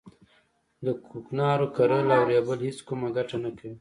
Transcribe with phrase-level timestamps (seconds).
[0.85, 3.69] د کوکنارو کرل او رېبل هیڅ کومه ګټه نه کوي